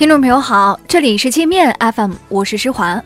[0.00, 3.04] 听众朋友好，这里是界面 FM，我是施华。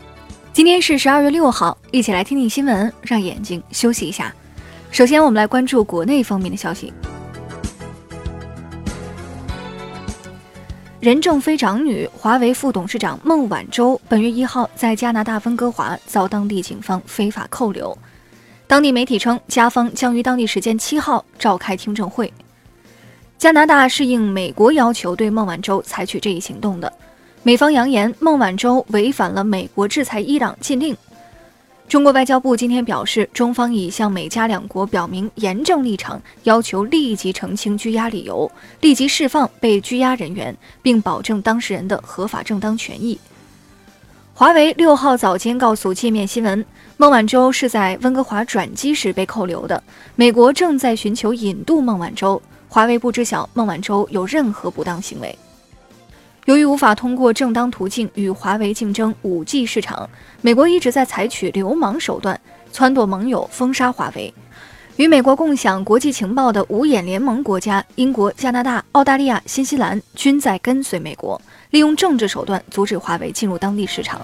[0.53, 4.33] 今天是十二月六号，一起来听听新闻，让眼睛休息一下。
[4.91, 6.93] 首先，我们来关注国内方面的消息。
[11.01, 17.97] 任正非长女、华为副董事长孟晚舟本月一号在加拿大温哥华遭当地警方非法扣留。
[18.67, 22.31] 当地媒体称，加方将于当地时间七号召开听证会。
[23.37, 26.91] 加拿大是应美国要求对孟晚舟采取这一行动的。
[27.43, 30.95] 美方扬言孟晚舟违反了美国制裁伊朗禁令。
[31.87, 38.49] 中国外交部今天表示，中方已向美加两国表明严正立场，要求立即澄清拘押理由，
[38.81, 43.19] 立即释放被拘押人员，并保证当事人的合法正当权益。
[44.33, 46.65] 华为六号早间告诉界面新闻，
[46.97, 49.83] 孟晚舟是在温哥华转机时被扣留的，
[50.15, 52.41] 美国正在寻求引渡孟晚舟。
[52.75, 55.39] 华为不知晓孟晚舟有任何不当行为。
[56.43, 60.09] 由于无法通过正当途径与华为竞争 5G 市场，
[60.41, 62.37] 美国一直在采取流氓手段，
[62.73, 64.33] 撺掇盟友封杀华为。
[64.97, 74.19] 与美国共享国际情报的五眼联盟国家——英国、加拿大、澳大利亚、新西兰，均在跟随美国，利用政治手段阻止华为进入当地市场。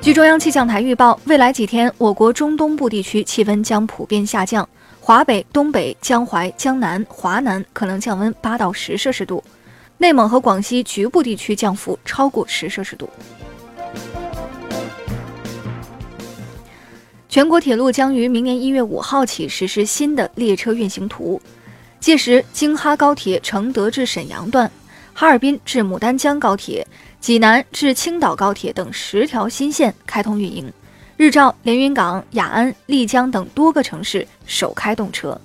[0.00, 4.66] 据中央气象台预报，未来几天，我国中东部地区气温将普遍下降，
[5.00, 9.42] 华北、东北、江淮、江南、华南可能降温八到十摄氏度，
[9.98, 13.10] 内蒙和广西局部地区降幅超过十摄氏度。
[17.28, 21.42] 全国铁路将于明年一月五号起实施新的列车运行图，
[22.00, 24.70] 届时京哈高铁承德至沈阳段。
[25.20, 26.86] 哈尔滨至牡丹江高铁、
[27.18, 30.72] 济南至青岛高铁等十条新线开通运营，
[31.16, 35.36] 日照、连云港、雅安、丽江等多个城市首开动车。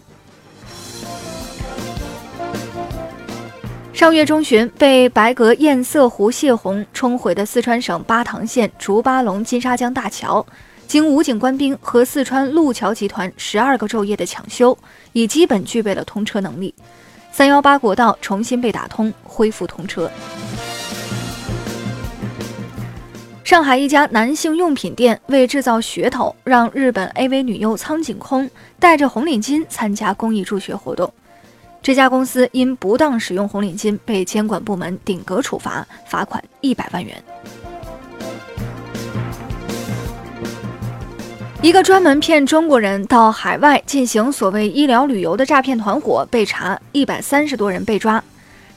[3.92, 10.45] 上月中旬被白格堰塞湖泄洪冲毁的四川省巴塘县竹巴龙金沙江大桥，
[10.86, 14.78] 经武警官兵和四川路桥集团十二个昼夜的抢修，
[15.14, 16.76] 已基本具备了通车能力。
[17.33, 20.10] 三幺八国道重新被打通，恢复通车。
[23.44, 28.48] 上海一家男性用品店为制造噱头，让日本 AV 女优苍井空
[28.80, 31.11] 带着红领巾参加公益助学活动。
[31.82, 37.21] 这家公司因不当使用红领巾被监管部门顶格处罚，罚款一百万元。
[41.64, 48.22] 一个专门骗中国人到海外进行所谓医疗旅游的诈骗团伙被查，一百三十多人被抓。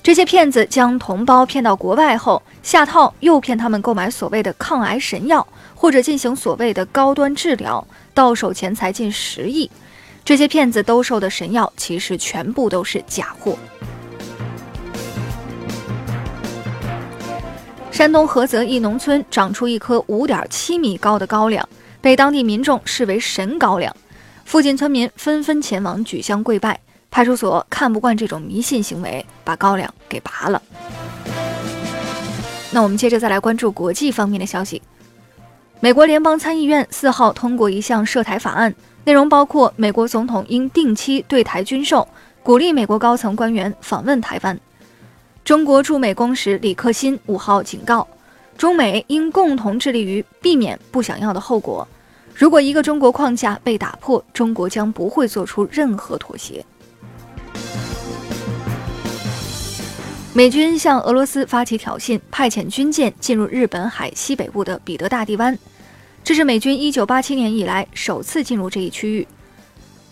[0.04, 9.68] 这些骗子将同胞骗到国外后，下套诱骗他们购买所谓的抗癌神药，或者进行所谓的高端治疗，到手钱财近十亿。
[10.24, 13.58] 这些骗子兜售的神药其实全部都是假货。
[17.90, 21.68] 山东菏泽一农村长出一棵五点七米高的高粱。
[22.06, 23.92] 被当地民众视为神高粱，
[24.44, 26.78] 附近村民纷纷前往举香跪拜。
[27.10, 30.62] 派出所看不惯这种迷信行为，把高粱给拔了。
[32.70, 34.80] 那我们接着再来关注国际方面的消息。
[35.80, 42.06] 美国联邦参议院四号通过一项涉台法案，内容包括美国总统应定期对台军售，
[42.40, 44.56] 鼓励美国高层官员访问台湾。
[45.44, 48.06] 中国驻美公使李克新五号警告，
[48.56, 51.88] 中美应共同致力于避免不想要的后果。
[52.38, 56.62] 如果一个中国框架被打破，中国将不会做出任何妥协。
[60.34, 65.58] 美军向俄罗斯发起挑衅，派遣军舰进入日本海西北部的彼得大帝湾，
[66.22, 69.26] 这是美军1987年以来首次进入这一区域。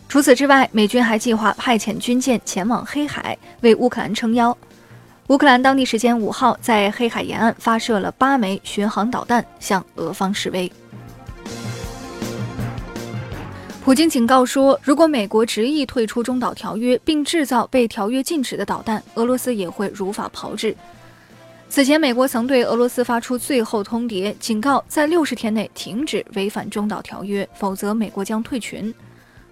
[0.09, 4.57] 除此之外，美军还计划派遣军舰前往黑海，为乌克兰撑腰。
[5.27, 10.73] 乌克兰当地时间五号在黑海沿岸发射了八枚巡航导弹，向俄方示威。
[13.85, 20.75] 普京警告说，如果美国执意退出中导条约，并制造被条约禁止的导弹，俄罗斯也会如法炮制。
[21.69, 28.93] 此前，美国曾对俄罗斯发出最后通牒，警告在六十天内停止违反中导条约，否则美国将退群。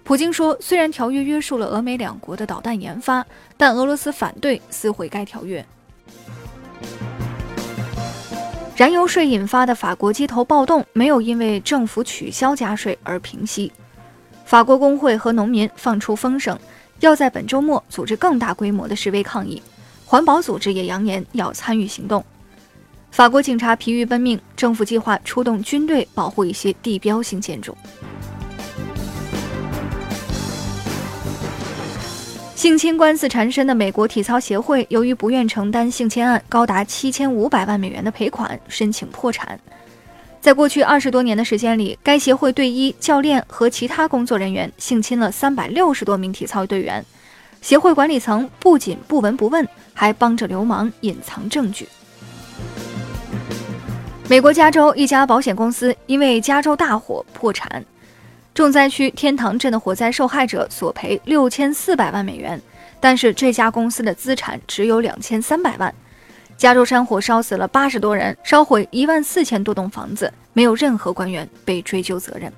[0.03, 3.23] 普京说，虽然条约约束了俄美两国的导弹研发，
[3.55, 5.63] 但俄罗斯反对撕毁该条约。
[8.75, 13.71] 燃油税引发的法国街头暴动没有因为政府取消加税而平息。
[14.53, 16.55] 法国工会和农民放出风声，
[16.99, 19.59] 要在本周末组织更大规模的示威抗议。
[20.05, 22.23] 环保组织也扬言要参与行动。
[23.09, 27.75] 法国警察疲于奔命，政府计划出动军队保护一些地标性建筑。
[32.53, 39.59] 性侵官司缠身的美国体操协会，由于不愿承担性侵案高达七千五百万美元的赔款，申请破产。
[40.43, 47.01] 在过去二十多年的时间里，该协会队医、教练和其他工作人员性侵了三百六十多名体操队员。
[47.61, 51.87] 协会管理层不仅不闻不问，还帮着流氓隐藏证据。
[54.27, 57.81] 美国加州一家保险公司因为加州大火破产。
[58.53, 62.61] 重灾区天堂镇的火灾受害者索赔六千四百万美元，
[62.99, 65.95] 但是这家公司的资产只有两千三百万。
[66.57, 72.51] 加州山火烧死了八十多人，烧毁一万四千多栋房子，没有任何官员被追究责任。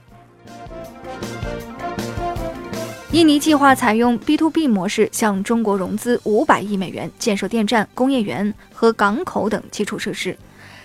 [3.11, 10.37] 印尼计划采用 B to B 模式向中国融资五百亿美元，建设电站、工业园和港口等基础设施，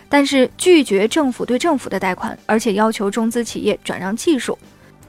[0.08, 4.56] 但是拒绝政府对政府的贷款，而且要求中资企业转让技术。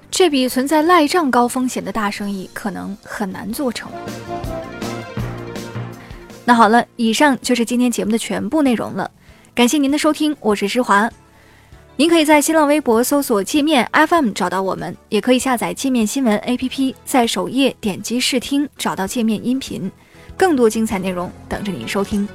[0.10, 3.90] 这笔存在赖账高风险的大生意可能很难做成。
[6.52, 9.10] 那好了，以上就是今天节目的全部内容了，
[9.56, 11.10] 感谢您的收听，我是施华。
[11.96, 19.90] 您可以在新浪微博搜索“界面 FM” 找到我们，也可以下载界面新闻 APP，在首页点击试听找到界面音频，
[20.36, 22.28] 更多精彩内容等着您收听。